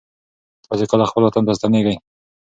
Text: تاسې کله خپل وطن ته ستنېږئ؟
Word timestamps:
تاسې 0.65 0.85
کله 0.91 1.03
خپل 1.09 1.21
وطن 1.25 1.43
ته 1.47 1.53
ستنېږئ؟ 1.59 1.95